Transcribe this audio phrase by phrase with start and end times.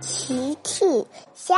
[0.00, 0.84] 奇趣
[1.34, 1.56] 虾，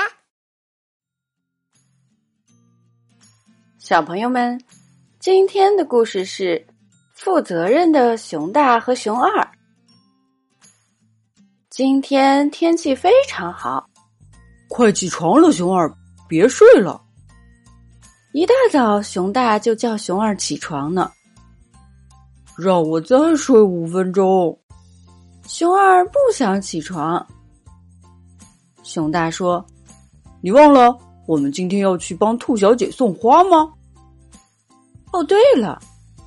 [3.79, 4.59] 小朋友们，
[5.19, 6.67] 今天的故事是
[7.13, 9.47] 负责任的熊大和熊二。
[11.69, 13.89] 今天天气非常好，
[14.69, 15.93] 快起床了，熊二，
[16.27, 17.01] 别睡了。
[18.33, 21.13] 一大早，熊大就叫熊二起床呢。
[22.57, 24.59] 让我再睡五分钟。
[25.47, 27.27] 熊二不想起床。
[28.83, 29.65] 熊大说
[30.43, 33.73] ：“你忘了我们今天要去帮兔小姐送花吗？”
[35.13, 35.81] 哦，对了，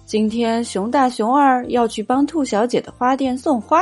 [0.06, 3.82] 今天熊大、熊二要去帮兔小姐的花店送花。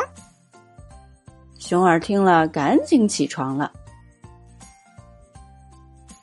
[1.57, 3.71] 熊二听了，赶紧起床了。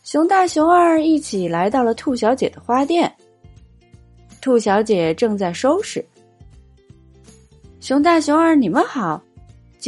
[0.02, 3.12] 熊大、熊二一起来到了兔小姐的花店。
[4.40, 6.04] 兔小姐正在收拾。
[7.80, 9.20] 熊大、熊二，你们好。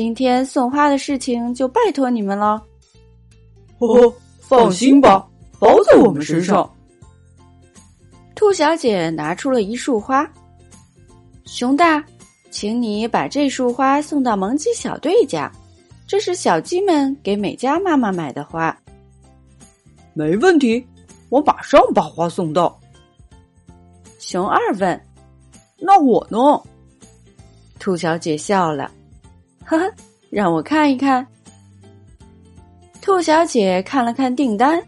[0.00, 2.64] 今天送花的事情就拜托你们了。
[3.78, 5.28] 呵呵，放心吧，
[5.59, 6.74] 包在我们身上。
[8.34, 10.26] 兔小姐拿出了一束花。
[11.45, 12.02] 熊大，
[12.51, 15.52] 请你把这束花送到萌鸡小队家，
[16.06, 18.74] 这是小鸡们给美嘉妈妈买的花。
[20.15, 20.82] 没问题，
[21.28, 22.74] 我马上把花送到。
[24.18, 24.98] 熊二问
[25.76, 26.38] ：“那我呢？”
[27.78, 28.90] 兔小姐笑了。
[29.71, 29.95] 呵呵，
[30.30, 31.24] 让我看一看。
[33.01, 34.85] 兔小姐看了看订单，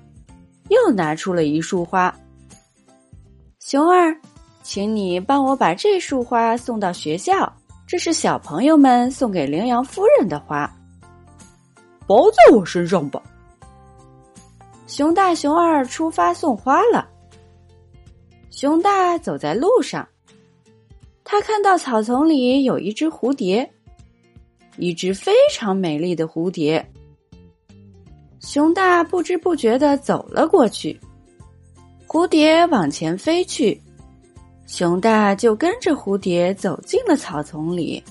[0.70, 2.12] 又拿出了一束花。
[3.60, 4.12] 熊二，
[4.64, 7.50] 请你帮我把这束花送到学校，
[7.86, 10.68] 这是小朋友们送给羚羊夫人的花。
[12.04, 13.22] 包在我身上吧。
[14.88, 17.08] 熊大、熊二出发送花了。
[18.50, 20.08] 熊大走在路上，
[21.22, 23.72] 他看到草丛里有一只蝴蝶。
[24.78, 26.84] 一只非常美丽的蝴蝶，
[28.40, 30.98] 熊大不知不觉的走了过去。
[32.06, 33.80] 蝴蝶往前飞去，
[34.66, 38.02] 熊大就跟着蝴蝶走进了草丛里。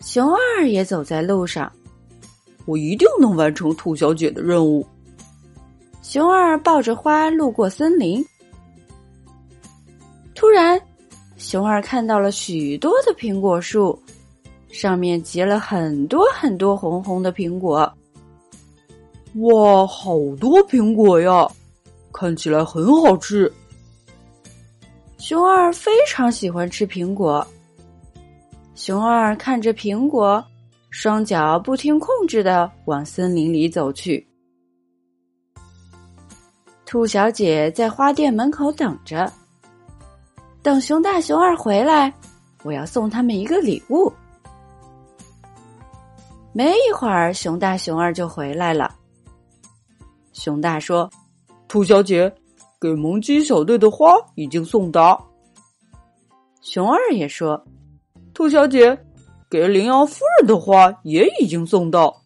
[0.00, 1.70] 熊二也走在路上，
[2.66, 4.86] 我一定能完成兔小姐的任务。
[6.02, 8.24] 熊二抱着花路过森林，
[10.34, 10.80] 突然，
[11.36, 13.98] 熊二看到了许多的苹果树。
[14.74, 17.76] 上面结了很多很多红红的苹果，
[19.34, 21.48] 哇，好多苹果呀！
[22.12, 23.50] 看起来很好吃。
[25.16, 27.46] 熊二非常喜欢吃苹果。
[28.74, 30.44] 熊二看着苹果，
[30.90, 34.26] 双脚不听控制的往森林里走去。
[36.84, 39.32] 兔小姐在花店门口等着，
[40.64, 42.12] 等熊大、熊二回来，
[42.64, 44.12] 我要送他们一个礼物。
[46.56, 48.94] 没一会儿，熊大、熊二就回来了。
[50.32, 51.10] 熊大说
[51.66, 52.32] ：“兔小姐，
[52.80, 55.20] 给萌鸡小队的花已经送达。”
[56.62, 57.66] 熊二也说
[58.32, 58.96] ：“兔小姐，
[59.50, 62.22] 给羚羊夫人的花也已经送到。”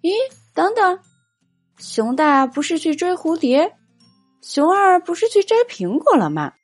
[0.00, 0.10] 咦，
[0.54, 0.98] 等等，
[1.76, 3.70] 熊大不是去追蝴蝶，
[4.40, 6.54] 熊二不是去摘苹果了吗？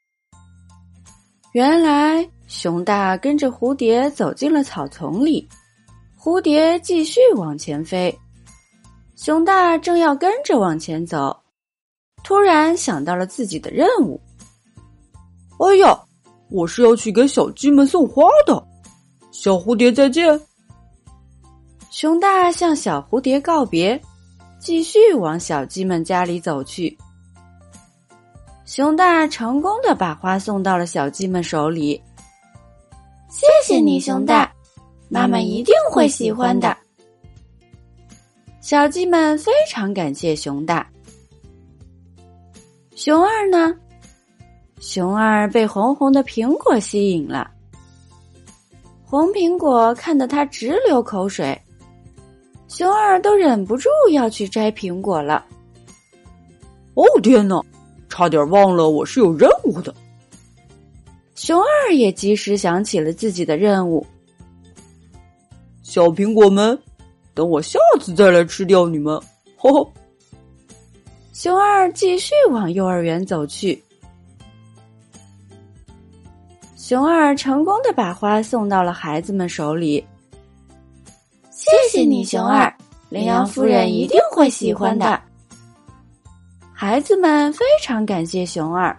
[1.52, 5.46] 原来，熊大跟着蝴蝶走进了草丛里。
[6.24, 8.18] 蝴蝶继续往前飞，
[9.14, 11.38] 熊大正要跟着往前走，
[12.22, 14.18] 突然想到了自己的任务。
[15.58, 16.00] 哎呀，
[16.48, 18.66] 我是要去给小鸡们送花的，
[19.32, 20.40] 小蝴蝶再见。
[21.90, 24.00] 熊大向小蝴蝶告别，
[24.58, 26.96] 继续往小鸡们家里走去。
[28.64, 32.02] 熊大成功的把花送到了小鸡们手里。
[33.28, 34.53] 谢谢你，熊大。
[35.08, 36.76] 妈妈一定会喜欢的。
[38.60, 40.86] 小鸡们非常感谢熊大。
[42.96, 43.74] 熊二呢？
[44.80, 47.50] 熊二被红红的苹果吸引了。
[49.04, 51.60] 红苹果看得他直流口水，
[52.68, 55.44] 熊二都忍不住要去摘苹果了。
[56.94, 57.62] 哦天哪，
[58.08, 59.94] 差点忘了我是有任务的。
[61.34, 64.06] 熊二也及时想起了自己的任务。
[65.94, 66.76] 小苹果们，
[67.34, 69.14] 等我下次再来吃掉你们！
[69.56, 69.92] 吼吼。
[71.32, 73.80] 熊二继续往幼儿园走去。
[76.76, 80.04] 熊二成功的把花送到了孩子们手里。
[81.52, 82.74] 谢谢你，熊二，
[83.08, 85.22] 羚羊夫人一定会喜欢的。
[86.72, 88.92] 孩子们非常感谢熊二。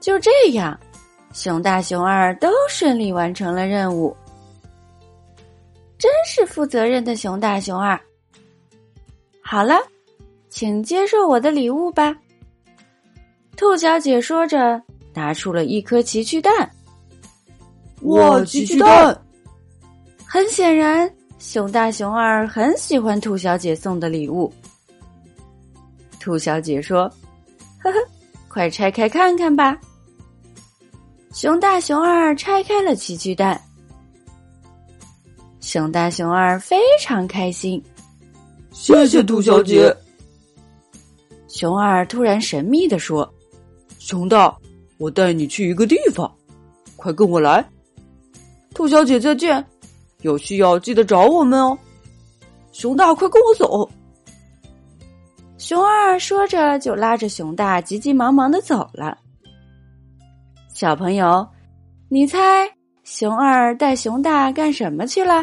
[0.00, 0.80] 就这样，
[1.34, 4.16] 熊大、熊二都顺利完成了任务。
[6.26, 8.00] 是负责任的熊大熊二。
[9.42, 9.76] 好了，
[10.48, 12.16] 请接受我的礼物吧。
[13.56, 16.70] 兔小姐说着，拿出了一颗奇趣蛋。
[18.02, 19.20] 哇，奇趣蛋！
[20.26, 24.52] 很显然，熊大熊二很喜欢兔小姐送的礼物。
[26.18, 27.02] 兔小姐说
[27.78, 27.98] ：“呵呵，
[28.48, 29.78] 快拆开看看吧。”
[31.32, 33.60] 熊大熊二拆开了奇趣蛋，
[35.64, 37.82] 熊大熊二非常开心。
[38.70, 39.92] 谢谢兔小姐。
[41.48, 43.28] 熊二突然神秘的说
[43.98, 44.54] ：“熊大，
[44.98, 46.30] 我带你去一个地方，
[46.96, 47.66] 快跟我来。”
[48.74, 49.64] 兔小姐再见，
[50.20, 51.76] 有需要记得找我们哦。
[52.72, 53.90] 熊大，快跟我走。
[55.56, 59.16] 熊二说着，就拉着熊大急急忙忙的走了。
[60.74, 61.48] 小朋友，
[62.10, 62.70] 你猜
[63.02, 65.42] 熊二带熊大干什么去了？